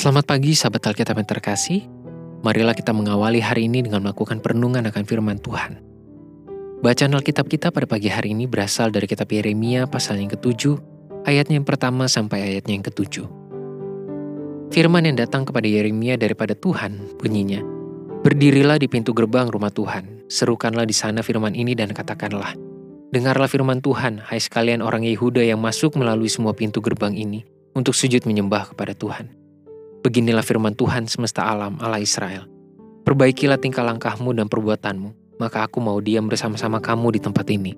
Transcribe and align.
Selamat 0.00 0.32
pagi 0.32 0.56
sahabat 0.56 0.80
Alkitab 0.80 1.12
yang 1.12 1.28
terkasih. 1.28 1.84
Marilah 2.40 2.72
kita 2.72 2.88
mengawali 2.88 3.36
hari 3.36 3.68
ini 3.68 3.84
dengan 3.84 4.00
melakukan 4.00 4.40
perenungan 4.40 4.88
akan 4.88 5.04
firman 5.04 5.36
Tuhan. 5.36 5.76
Bacaan 6.80 7.12
Alkitab 7.12 7.52
kita 7.52 7.68
pada 7.68 7.84
pagi 7.84 8.08
hari 8.08 8.32
ini 8.32 8.48
berasal 8.48 8.88
dari 8.88 9.04
kitab 9.04 9.28
Yeremia 9.28 9.84
pasal 9.92 10.24
yang 10.24 10.32
ketujuh, 10.32 10.80
ayatnya 11.28 11.60
yang 11.60 11.68
pertama 11.68 12.08
sampai 12.08 12.48
ayatnya 12.48 12.80
yang 12.80 12.86
ketujuh. 12.88 13.28
Firman 14.72 15.04
yang 15.04 15.20
datang 15.20 15.44
kepada 15.44 15.68
Yeremia 15.68 16.16
daripada 16.16 16.56
Tuhan 16.56 17.20
bunyinya, 17.20 17.60
Berdirilah 18.24 18.80
di 18.80 18.88
pintu 18.88 19.12
gerbang 19.12 19.52
rumah 19.52 19.68
Tuhan, 19.68 20.32
serukanlah 20.32 20.88
di 20.88 20.96
sana 20.96 21.20
firman 21.20 21.52
ini 21.52 21.76
dan 21.76 21.92
katakanlah, 21.92 22.56
Dengarlah 23.12 23.52
firman 23.52 23.84
Tuhan, 23.84 24.24
hai 24.24 24.40
sekalian 24.40 24.80
orang 24.80 25.04
Yehuda 25.04 25.44
yang 25.44 25.60
masuk 25.60 26.00
melalui 26.00 26.32
semua 26.32 26.56
pintu 26.56 26.80
gerbang 26.80 27.12
ini, 27.12 27.44
untuk 27.76 27.92
sujud 27.92 28.24
menyembah 28.24 28.72
kepada 28.72 28.96
Tuhan. 28.96 29.39
Beginilah 30.00 30.40
firman 30.40 30.72
Tuhan 30.72 31.04
semesta 31.04 31.44
alam 31.44 31.76
Allah 31.76 32.00
Israel. 32.00 32.48
Perbaikilah 33.04 33.60
tingkah 33.60 33.84
langkahmu 33.84 34.32
dan 34.32 34.48
perbuatanmu, 34.48 35.36
maka 35.36 35.68
aku 35.68 35.76
mau 35.80 36.00
diam 36.00 36.24
bersama-sama 36.24 36.80
kamu 36.80 37.16
di 37.16 37.20
tempat 37.20 37.44
ini. 37.52 37.72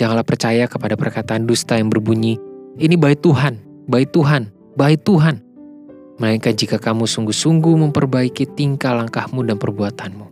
Janganlah 0.00 0.24
percaya 0.24 0.64
kepada 0.64 0.96
perkataan 0.96 1.44
dusta 1.44 1.76
yang 1.76 1.92
berbunyi, 1.92 2.40
ini 2.80 2.96
bait 2.96 3.20
Tuhan, 3.20 3.60
bait 3.90 4.08
Tuhan, 4.08 4.48
bait 4.78 5.00
Tuhan. 5.04 5.42
Melainkan 6.16 6.54
jika 6.56 6.80
kamu 6.80 7.04
sungguh-sungguh 7.04 7.74
memperbaiki 7.88 8.48
tingkah 8.56 8.96
langkahmu 8.96 9.44
dan 9.44 9.60
perbuatanmu. 9.60 10.26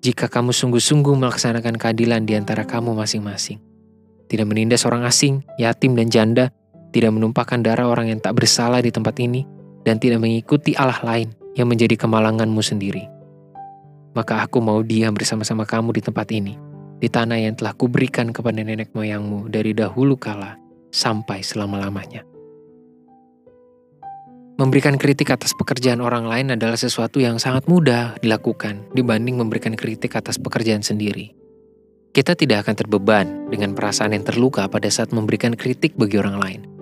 Jika 0.00 0.30
kamu 0.30 0.54
sungguh-sungguh 0.54 1.12
melaksanakan 1.12 1.76
keadilan 1.76 2.24
di 2.24 2.38
antara 2.38 2.62
kamu 2.62 2.94
masing-masing. 2.94 3.58
Tidak 4.30 4.46
menindas 4.46 4.86
orang 4.86 5.04
asing, 5.04 5.42
yatim 5.58 5.98
dan 5.98 6.08
janda, 6.08 6.44
tidak 6.94 7.10
menumpahkan 7.12 7.60
darah 7.60 7.90
orang 7.90 8.14
yang 8.14 8.20
tak 8.22 8.38
bersalah 8.38 8.78
di 8.78 8.94
tempat 8.94 9.18
ini, 9.18 9.42
dan 9.86 10.02
tidak 10.02 10.18
mengikuti 10.18 10.74
Allah 10.74 10.98
lain 11.06 11.30
yang 11.54 11.70
menjadi 11.70 11.94
kemalanganmu 11.94 12.58
sendiri. 12.58 13.06
Maka 14.18 14.42
aku 14.42 14.58
mau 14.58 14.82
diam 14.82 15.14
bersama-sama 15.14 15.62
kamu 15.62 15.94
di 15.94 16.02
tempat 16.02 16.26
ini, 16.34 16.58
di 16.98 17.06
tanah 17.06 17.38
yang 17.38 17.54
telah 17.54 17.70
kuberikan 17.78 18.34
kepada 18.34 18.58
nenek 18.58 18.90
moyangmu 18.92 19.46
dari 19.46 19.70
dahulu 19.70 20.18
kala 20.18 20.58
sampai 20.90 21.46
selama-lamanya. 21.46 22.26
Memberikan 24.56 24.96
kritik 24.96 25.28
atas 25.28 25.52
pekerjaan 25.52 26.00
orang 26.00 26.24
lain 26.24 26.56
adalah 26.56 26.80
sesuatu 26.80 27.20
yang 27.20 27.36
sangat 27.36 27.68
mudah 27.68 28.16
dilakukan 28.24 28.88
dibanding 28.96 29.36
memberikan 29.36 29.76
kritik 29.76 30.16
atas 30.16 30.40
pekerjaan 30.40 30.80
sendiri. 30.80 31.36
Kita 32.16 32.32
tidak 32.32 32.64
akan 32.64 32.74
terbeban 32.80 33.26
dengan 33.52 33.76
perasaan 33.76 34.16
yang 34.16 34.24
terluka 34.24 34.64
pada 34.64 34.88
saat 34.88 35.12
memberikan 35.12 35.52
kritik 35.52 35.92
bagi 36.00 36.16
orang 36.16 36.40
lain 36.40 36.75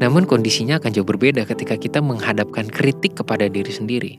namun 0.00 0.24
kondisinya 0.24 0.80
akan 0.80 0.96
jauh 0.96 1.04
berbeda 1.04 1.44
ketika 1.44 1.76
kita 1.76 2.00
menghadapkan 2.00 2.66
kritik 2.72 3.20
kepada 3.20 3.52
diri 3.52 3.68
sendiri. 3.68 4.12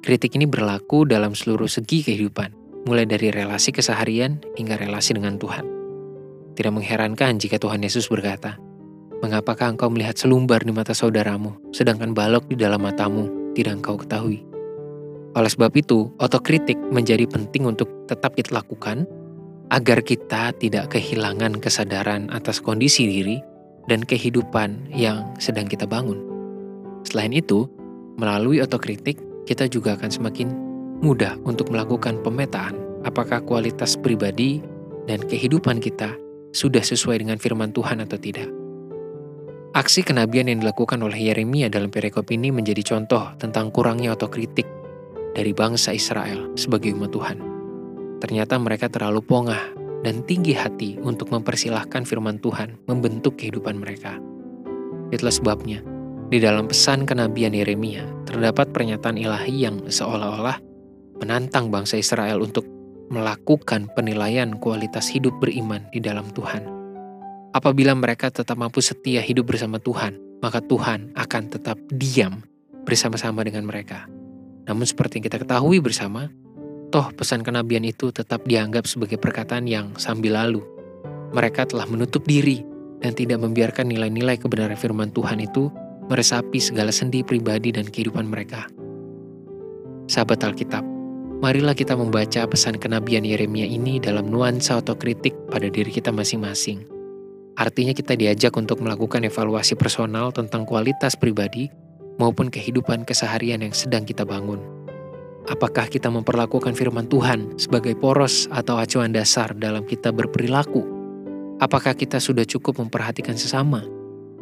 Kritik 0.00 0.32
ini 0.32 0.48
berlaku 0.48 1.04
dalam 1.04 1.36
seluruh 1.36 1.68
segi 1.68 2.00
kehidupan, 2.00 2.56
mulai 2.88 3.04
dari 3.04 3.28
relasi 3.28 3.68
keseharian 3.68 4.40
hingga 4.56 4.80
relasi 4.80 5.12
dengan 5.12 5.36
Tuhan. 5.36 5.68
Tidak 6.56 6.72
mengherankan 6.72 7.36
jika 7.36 7.60
Tuhan 7.60 7.84
Yesus 7.84 8.08
berkata, 8.08 8.56
Mengapakah 9.20 9.76
engkau 9.76 9.92
melihat 9.92 10.16
selumbar 10.16 10.64
di 10.64 10.72
mata 10.72 10.96
saudaramu, 10.96 11.52
sedangkan 11.76 12.16
balok 12.16 12.48
di 12.48 12.56
dalam 12.56 12.80
matamu 12.80 13.52
tidak 13.52 13.84
engkau 13.84 14.00
ketahui? 14.00 14.40
Oleh 15.36 15.52
sebab 15.52 15.76
itu, 15.76 16.08
otokritik 16.16 16.80
menjadi 16.88 17.28
penting 17.28 17.68
untuk 17.68 18.08
tetap 18.08 18.32
kita 18.32 18.56
lakukan 18.56 19.04
agar 19.68 20.00
kita 20.00 20.56
tidak 20.56 20.96
kehilangan 20.96 21.60
kesadaran 21.60 22.32
atas 22.32 22.64
kondisi 22.64 23.04
diri 23.04 23.44
dan 23.90 24.06
kehidupan 24.06 24.94
yang 24.94 25.26
sedang 25.42 25.66
kita 25.66 25.84
bangun. 25.84 26.22
Selain 27.02 27.34
itu, 27.34 27.66
melalui 28.14 28.62
otokritik, 28.62 29.18
kita 29.50 29.66
juga 29.66 29.98
akan 29.98 30.10
semakin 30.14 30.48
mudah 31.02 31.34
untuk 31.42 31.74
melakukan 31.74 32.22
pemetaan 32.22 32.78
apakah 33.02 33.42
kualitas 33.42 33.98
pribadi 33.98 34.62
dan 35.10 35.18
kehidupan 35.26 35.82
kita 35.82 36.14
sudah 36.54 36.84
sesuai 36.84 37.26
dengan 37.26 37.40
firman 37.42 37.74
Tuhan 37.74 37.98
atau 38.04 38.14
tidak. 38.14 38.46
Aksi 39.70 40.02
kenabian 40.02 40.50
yang 40.50 40.62
dilakukan 40.62 40.98
oleh 40.98 41.30
Yeremia 41.30 41.70
dalam 41.70 41.94
perikop 41.94 42.26
ini 42.34 42.50
menjadi 42.50 42.82
contoh 42.82 43.34
tentang 43.38 43.70
kurangnya 43.70 44.14
otokritik 44.14 44.66
dari 45.34 45.54
bangsa 45.54 45.94
Israel 45.94 46.54
sebagai 46.58 46.90
umat 46.98 47.14
Tuhan. 47.14 47.38
Ternyata 48.18 48.58
mereka 48.58 48.90
terlalu 48.90 49.22
pongah 49.22 49.79
dan 50.00 50.24
tinggi 50.24 50.56
hati 50.56 50.96
untuk 51.00 51.28
mempersilahkan 51.32 52.08
firman 52.08 52.40
Tuhan 52.40 52.76
membentuk 52.88 53.36
kehidupan 53.36 53.80
mereka. 53.80 54.16
Itulah 55.10 55.34
sebabnya, 55.34 55.84
di 56.30 56.38
dalam 56.38 56.70
pesan 56.70 57.04
kenabian 57.04 57.50
Yeremia 57.50 58.06
terdapat 58.24 58.70
pernyataan 58.70 59.18
ilahi 59.18 59.66
yang 59.66 59.82
seolah-olah 59.90 60.62
menantang 61.18 61.68
bangsa 61.68 61.98
Israel 61.98 62.40
untuk 62.40 62.64
melakukan 63.10 63.90
penilaian 63.98 64.54
kualitas 64.62 65.10
hidup 65.10 65.34
beriman 65.42 65.82
di 65.90 65.98
dalam 65.98 66.30
Tuhan. 66.30 66.62
Apabila 67.50 67.90
mereka 67.98 68.30
tetap 68.30 68.54
mampu 68.54 68.78
setia 68.78 69.18
hidup 69.18 69.50
bersama 69.50 69.82
Tuhan, 69.82 70.14
maka 70.38 70.62
Tuhan 70.62 71.10
akan 71.18 71.42
tetap 71.50 71.76
diam 71.90 72.46
bersama-sama 72.86 73.42
dengan 73.42 73.66
mereka. 73.66 74.06
Namun 74.70 74.86
seperti 74.86 75.18
yang 75.18 75.26
kita 75.26 75.42
ketahui 75.42 75.82
bersama, 75.82 76.30
Toh 76.90 77.06
pesan 77.14 77.46
kenabian 77.46 77.86
itu 77.86 78.10
tetap 78.10 78.42
dianggap 78.50 78.82
sebagai 78.82 79.14
perkataan 79.14 79.70
yang 79.70 79.94
sambil 79.94 80.34
lalu. 80.34 80.58
Mereka 81.30 81.70
telah 81.70 81.86
menutup 81.86 82.26
diri 82.26 82.66
dan 82.98 83.14
tidak 83.14 83.38
membiarkan 83.38 83.86
nilai-nilai 83.86 84.34
kebenaran 84.34 84.74
firman 84.74 85.14
Tuhan 85.14 85.38
itu 85.38 85.70
meresapi 86.10 86.58
segala 86.58 86.90
sendi 86.90 87.22
pribadi 87.22 87.70
dan 87.70 87.86
kehidupan 87.86 88.26
mereka. 88.26 88.66
Sahabat 90.10 90.42
Alkitab, 90.42 90.82
marilah 91.38 91.78
kita 91.78 91.94
membaca 91.94 92.42
pesan 92.50 92.74
kenabian 92.82 93.22
Yeremia 93.22 93.70
ini 93.70 94.02
dalam 94.02 94.26
nuansa 94.26 94.82
otokritik 94.82 95.30
pada 95.46 95.70
diri 95.70 95.94
kita 95.94 96.10
masing-masing. 96.10 96.82
Artinya 97.54 97.94
kita 97.94 98.18
diajak 98.18 98.50
untuk 98.58 98.82
melakukan 98.82 99.22
evaluasi 99.22 99.78
personal 99.78 100.34
tentang 100.34 100.66
kualitas 100.66 101.14
pribadi 101.14 101.70
maupun 102.18 102.50
kehidupan 102.50 103.06
keseharian 103.06 103.62
yang 103.62 103.70
sedang 103.70 104.02
kita 104.02 104.26
bangun. 104.26 104.79
Apakah 105.50 105.90
kita 105.90 106.06
memperlakukan 106.14 106.78
firman 106.78 107.10
Tuhan 107.10 107.58
sebagai 107.58 107.98
poros 107.98 108.46
atau 108.54 108.78
acuan 108.78 109.10
dasar 109.10 109.50
dalam 109.58 109.82
kita 109.82 110.14
berperilaku? 110.14 110.86
Apakah 111.58 111.98
kita 111.98 112.22
sudah 112.22 112.46
cukup 112.46 112.78
memperhatikan 112.78 113.34
sesama? 113.34 113.82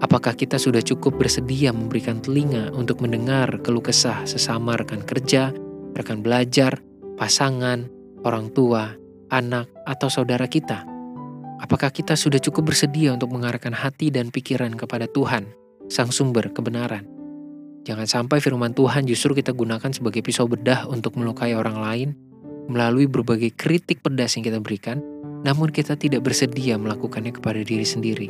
Apakah 0.05 0.37
kita 0.37 0.61
sudah 0.61 0.85
cukup 0.85 1.17
bersedia 1.17 1.73
memberikan 1.73 2.21
telinga 2.21 2.69
untuk 2.77 3.01
mendengar 3.01 3.49
keluh 3.65 3.81
kesah 3.81 4.29
sesama 4.29 4.77
rekan 4.77 5.01
kerja, 5.01 5.49
rekan 5.97 6.21
belajar, 6.21 6.77
pasangan, 7.17 7.89
orang 8.29 8.53
tua, 8.53 8.93
anak, 9.33 9.65
atau 9.89 10.13
saudara 10.13 10.45
kita? 10.45 10.85
Apakah 11.59 11.89
kita 11.89 12.21
sudah 12.21 12.39
cukup 12.39 12.69
bersedia 12.69 13.17
untuk 13.17 13.33
mengarahkan 13.33 13.73
hati 13.73 14.13
dan 14.13 14.29
pikiran 14.29 14.77
kepada 14.77 15.09
Tuhan, 15.09 15.57
Sang 15.89 16.13
Sumber 16.13 16.53
kebenaran? 16.53 17.18
Jangan 17.89 18.05
sampai 18.05 18.45
firman 18.45 18.77
Tuhan 18.77 19.09
justru 19.09 19.33
kita 19.33 19.57
gunakan 19.57 19.89
sebagai 19.89 20.21
pisau 20.21 20.45
bedah 20.45 20.85
untuk 20.93 21.17
melukai 21.17 21.57
orang 21.57 21.81
lain 21.81 22.09
melalui 22.69 23.09
berbagai 23.09 23.57
kritik 23.57 24.05
pedas 24.05 24.37
yang 24.37 24.45
kita 24.45 24.61
berikan, 24.61 25.01
namun 25.41 25.73
kita 25.73 25.97
tidak 25.97 26.21
bersedia 26.21 26.77
melakukannya 26.77 27.33
kepada 27.33 27.65
diri 27.65 27.89
sendiri. 27.89 28.29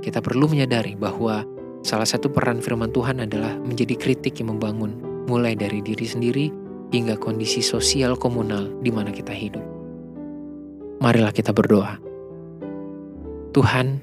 Kita 0.00 0.24
perlu 0.24 0.48
menyadari 0.48 0.96
bahwa 0.96 1.44
salah 1.84 2.08
satu 2.08 2.32
peran 2.32 2.64
firman 2.64 2.88
Tuhan 2.88 3.20
adalah 3.20 3.60
menjadi 3.60 3.92
kritik 3.92 4.40
yang 4.40 4.56
membangun, 4.56 4.96
mulai 5.28 5.52
dari 5.52 5.84
diri 5.84 6.08
sendiri 6.08 6.48
hingga 6.88 7.20
kondisi 7.20 7.60
sosial 7.60 8.16
komunal 8.16 8.72
di 8.80 8.88
mana 8.88 9.12
kita 9.12 9.36
hidup. 9.36 9.60
Marilah 11.04 11.36
kita 11.36 11.52
berdoa. 11.52 12.00
Tuhan, 13.52 14.00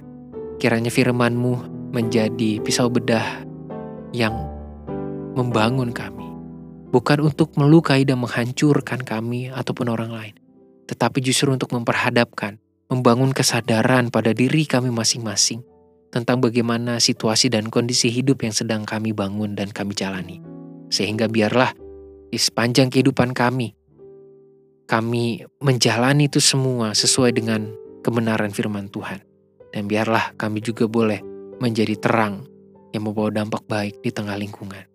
kiranya 0.61 0.93
firman-Mu 0.93 1.73
menjadi 1.89 2.61
pisau 2.61 2.93
bedah 2.93 3.41
yang 4.13 4.54
membangun 5.35 5.91
kami, 5.91 6.25
bukan 6.95 7.27
untuk 7.27 7.51
melukai 7.59 8.07
dan 8.07 8.23
menghancurkan 8.23 9.03
kami 9.03 9.51
ataupun 9.51 9.91
orang 9.91 10.15
lain, 10.15 10.35
tetapi 10.87 11.19
justru 11.19 11.51
untuk 11.51 11.75
memperhadapkan, 11.75 12.55
membangun 12.87 13.35
kesadaran 13.35 14.07
pada 14.07 14.31
diri 14.31 14.63
kami 14.63 14.89
masing-masing 14.89 15.61
tentang 16.15 16.39
bagaimana 16.39 17.03
situasi 17.03 17.51
dan 17.51 17.67
kondisi 17.67 18.07
hidup 18.07 18.39
yang 18.47 18.55
sedang 18.55 18.87
kami 18.87 19.11
bangun 19.11 19.59
dan 19.59 19.67
kami 19.75 19.91
jalani. 19.91 20.39
Sehingga 20.87 21.27
biarlah 21.27 21.75
di 22.31 22.39
sepanjang 22.39 22.87
kehidupan 22.87 23.35
kami, 23.35 23.75
kami 24.87 25.43
menjalani 25.59 26.31
itu 26.31 26.39
semua 26.39 26.95
sesuai 26.95 27.35
dengan 27.35 27.67
kebenaran 28.05 28.55
firman 28.55 28.87
Tuhan. 28.87 29.19
Dan 29.75 29.91
biarlah 29.91 30.31
kami 30.39 30.63
juga 30.63 30.87
boleh 30.87 31.19
menjadi 31.59 31.99
terang 31.99 32.47
yang 32.95 33.03
membawa 33.03 33.27
dampak 33.27 33.67
baik 33.67 33.99
di 33.99 34.07
tengah 34.13 34.39
lingkungan. 34.39 34.94